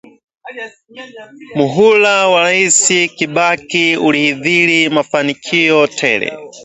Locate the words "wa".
2.31-2.41